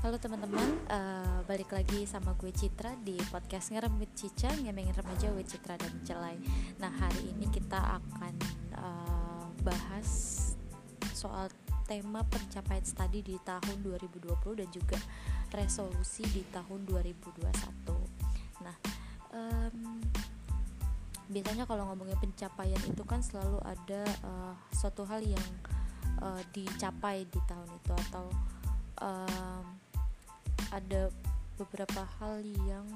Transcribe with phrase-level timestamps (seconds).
[0.00, 5.28] Halo teman-teman, uh, balik lagi sama gue Citra di podcast Ngerem with Cica, ngemengin remaja
[5.36, 6.40] with Citra dan Celai.
[6.80, 8.32] Nah hari ini kita akan
[8.80, 10.08] uh, bahas
[11.12, 11.52] soal
[11.84, 14.96] tema pencapaian studi di tahun 2020 dan juga
[15.52, 18.64] resolusi di tahun 2021.
[18.64, 18.76] Nah,
[19.36, 20.00] um,
[21.28, 25.48] biasanya kalau ngomongin pencapaian itu kan selalu ada uh, suatu hal yang
[26.24, 28.32] uh, dicapai di tahun itu atau
[29.04, 29.79] um,
[30.70, 31.10] ada
[31.58, 32.86] beberapa hal yang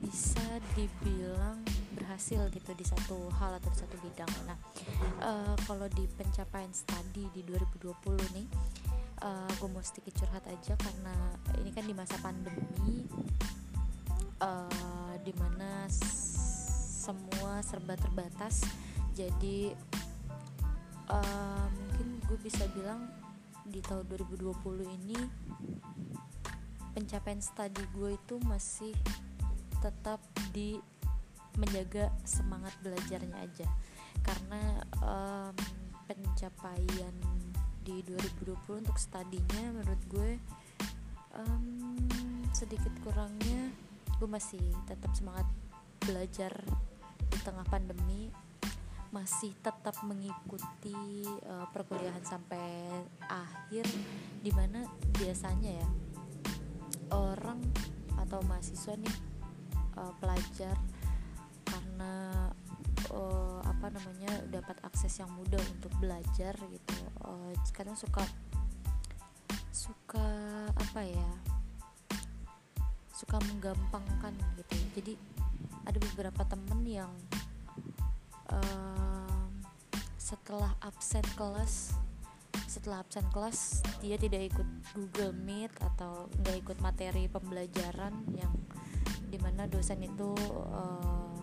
[0.00, 0.44] bisa
[0.76, 1.60] dibilang
[1.96, 4.28] berhasil gitu di satu hal atau di satu bidang.
[4.44, 4.58] Nah,
[5.24, 8.48] uh, kalau di pencapaian studi di 2020 nih,
[9.24, 11.14] uh, gue mau sedikit curhat aja karena
[11.60, 13.08] ini kan di masa pandemi,
[14.44, 18.68] uh, di mana semua serba terbatas,
[19.16, 19.72] jadi
[21.08, 23.08] uh, mungkin gue bisa bilang
[23.66, 25.18] di tahun 2020 ini
[26.96, 28.94] pencapaian studi gue itu masih
[29.84, 30.22] tetap
[30.54, 30.80] di
[31.56, 33.68] menjaga semangat belajarnya aja.
[34.24, 35.54] Karena um,
[36.06, 37.14] pencapaian
[37.86, 40.30] di 2020 untuk studinya menurut gue
[41.38, 41.94] um,
[42.50, 43.70] sedikit kurangnya
[44.16, 45.46] gue masih tetap semangat
[46.02, 46.50] belajar
[47.30, 48.32] di tengah pandemi
[49.16, 53.88] masih tetap mengikuti uh, perkuliahan sampai akhir
[54.44, 54.84] di mana
[55.16, 55.88] biasanya ya
[57.16, 57.64] orang
[58.20, 59.16] atau mahasiswa nih
[59.96, 60.76] uh, pelajar
[61.64, 62.12] karena
[63.16, 66.96] uh, apa namanya dapat akses yang mudah untuk belajar gitu.
[67.24, 68.20] Uh, kadang suka
[69.72, 70.28] suka
[70.76, 71.30] apa ya
[73.16, 74.76] suka menggampangkan gitu.
[74.92, 75.14] Jadi
[75.88, 77.12] ada beberapa temen yang
[80.26, 81.94] setelah absen kelas
[82.66, 88.52] setelah absen kelas dia tidak ikut Google Meet atau nggak ikut materi pembelajaran yang
[89.26, 90.34] di mana dosen itu
[90.70, 91.34] uh,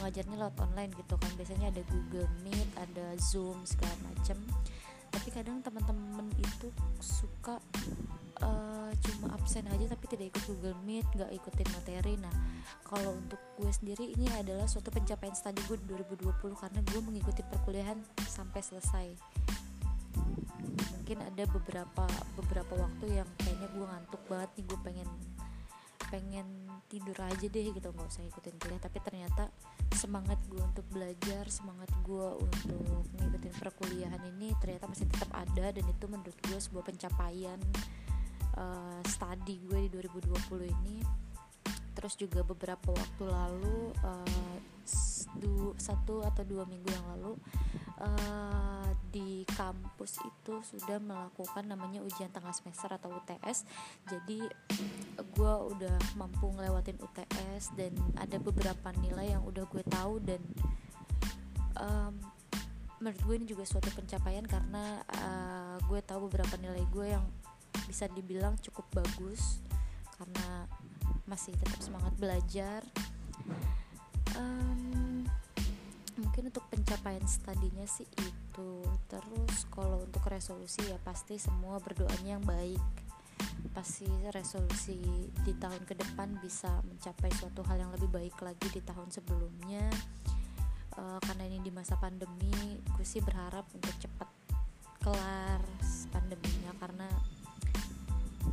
[0.00, 1.30] mengajarnya lewat online gitu kan.
[1.36, 4.40] Biasanya ada Google Meet ada Zoom segala macem.
[5.10, 7.60] Tapi kadang teman-teman itu suka
[8.42, 12.14] uh, cuma absen aja tapi tidak ikut Google Meet nggak ikutin materi.
[12.20, 12.32] Nah
[12.84, 17.98] kalau untuk gue sendiri ini adalah suatu pencapaian studi gue 2020 karena gue mengikuti perkuliahan
[18.28, 19.06] sampai selesai.
[21.00, 22.06] Mungkin ada beberapa
[22.38, 25.08] beberapa waktu yang kayaknya gue ngantuk banget nih gue pengen
[26.10, 26.48] pengen
[26.90, 28.82] tidur aja deh gitu nggak usah ikutin kuliah.
[28.82, 29.48] Tapi ternyata
[29.94, 35.84] semangat gue untuk belajar semangat gue untuk ngikutin perkuliahan ini ternyata masih tetap ada dan
[35.84, 37.58] itu menurut gue sebuah pencapaian
[38.60, 41.00] uh, studi gue di 2020 ini.
[41.96, 44.56] Terus juga beberapa waktu lalu uh,
[45.78, 47.32] satu atau dua minggu yang lalu
[48.02, 53.66] uh, di kampus itu sudah melakukan namanya ujian tengah semester atau UTS
[54.10, 54.40] jadi
[55.18, 60.40] gue udah mampu ngelewatin UTS dan ada beberapa nilai yang udah gue tahu dan
[61.78, 62.14] um,
[63.00, 67.24] menurut gue ini juga suatu pencapaian karena uh, gue tahu beberapa nilai gue yang
[67.90, 69.58] bisa dibilang cukup bagus
[70.14, 70.70] karena
[71.26, 72.86] masih tetap semangat belajar.
[74.38, 75.26] Um,
[76.22, 78.70] mungkin untuk pencapaian studinya sih itu.
[79.10, 82.82] Terus kalau untuk resolusi ya pasti semua berdoanya yang baik.
[83.74, 85.02] Pasti resolusi
[85.42, 89.90] di tahun ke depan bisa mencapai suatu hal yang lebih baik lagi di tahun sebelumnya.
[90.94, 94.26] Uh, karena ini di masa pandemi gue sih berharap untuk cepat
[95.00, 95.62] kelar
[96.12, 97.08] pandeminya karena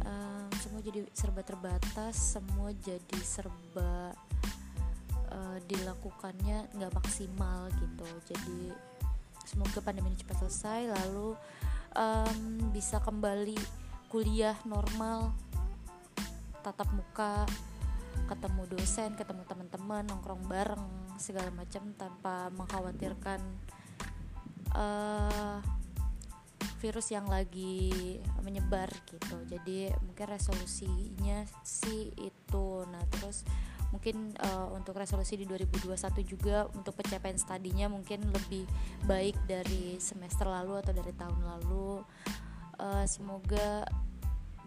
[0.07, 4.15] um, semua jadi serba terbatas semua jadi serba
[5.31, 8.07] uh, dilakukannya nggak maksimal gitu.
[8.31, 8.71] Jadi
[9.43, 11.35] semoga pandemi ini cepat selesai lalu
[11.95, 12.39] um,
[12.71, 13.59] bisa kembali
[14.07, 15.35] kuliah normal
[16.63, 17.47] tatap muka
[18.27, 20.83] ketemu dosen ketemu teman-teman nongkrong bareng
[21.15, 23.39] segala macam tanpa mengkhawatirkan
[24.75, 25.63] uh,
[26.77, 29.37] virus yang lagi menyebar gitu.
[29.49, 32.67] Jadi mungkin resolusinya sih itu.
[32.87, 33.43] Nah terus
[33.89, 35.95] mungkin uh, untuk resolusi di 2021
[36.27, 38.67] juga untuk pencapaian studinya mungkin lebih
[39.07, 42.03] baik dari semester lalu atau dari tahun lalu.
[42.77, 43.89] Uh, semoga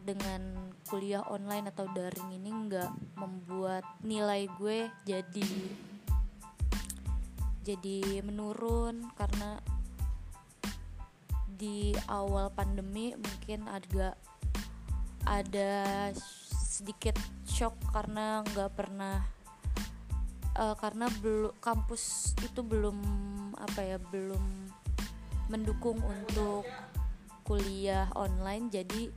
[0.00, 2.90] dengan kuliah online atau daring ini nggak
[3.20, 5.50] membuat nilai gue jadi
[7.60, 9.60] jadi menurun karena
[11.60, 14.16] di awal pandemi mungkin agak
[15.28, 16.08] ada
[16.64, 19.20] sedikit shock karena nggak pernah
[20.56, 22.96] uh, karena belum kampus itu belum
[23.60, 24.40] apa ya belum
[25.52, 26.64] mendukung untuk
[27.44, 28.70] kuliah online.
[28.70, 29.10] Jadi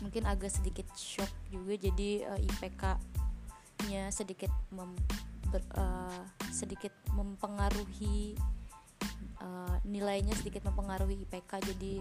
[0.00, 1.74] mungkin agak sedikit shock juga.
[1.74, 2.82] Jadi uh, eh, IPK
[3.90, 4.94] nya sedikit mem,
[5.50, 8.38] ber, uh, sedikit mempengaruhi
[9.42, 11.94] uh, nilainya sedikit mempengaruhi IPK jadi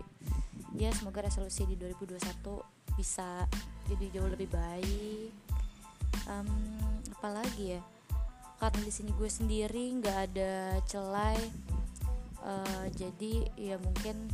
[0.77, 3.45] ya semoga resolusi di 2021 bisa
[3.87, 5.31] jadi jauh lebih baik.
[6.27, 6.49] Um,
[7.17, 7.81] apalagi ya
[8.57, 11.37] karena di sini gue sendiri nggak ada celai
[12.41, 14.27] uh, jadi ya mungkin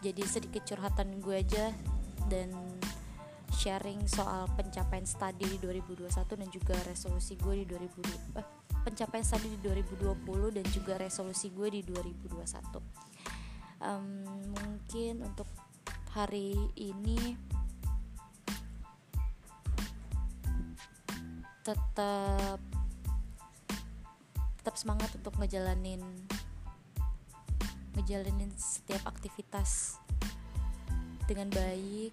[0.00, 1.68] jadi sedikit curhatan gue aja
[2.32, 2.48] dan
[3.52, 6.08] sharing soal pencapaian studi di 2021
[6.40, 8.46] dan juga resolusi gue di 2020 eh,
[8.82, 12.82] pencapaian studi di 2020 dan juga resolusi gue di 2021
[13.82, 14.06] um,
[14.54, 15.48] mungkin untuk
[16.12, 17.34] hari ini
[21.62, 22.58] tetap
[24.58, 26.02] tetap semangat untuk ngejalanin
[27.98, 30.00] ngejalanin setiap aktivitas
[31.28, 32.12] dengan baik.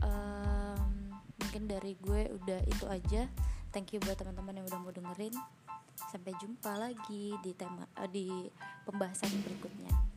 [0.00, 3.28] Um, mungkin dari gue udah itu aja.
[3.70, 5.34] Thank you buat teman-teman yang udah mau dengerin
[6.10, 8.26] sampai jumpa lagi di tema uh, di
[8.82, 10.09] pembahasan berikutnya